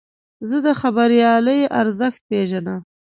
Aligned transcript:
زه 0.49 0.57
د 0.65 0.67
خبریالۍ 0.81 1.61
ارزښت 1.81 2.21
پېژنم. 2.29 2.81